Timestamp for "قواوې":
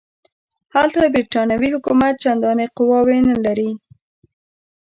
2.77-3.17